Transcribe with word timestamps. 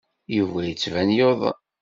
Yuba 0.35 0.59
yettban 0.63 1.09
yuḍen. 1.17 1.57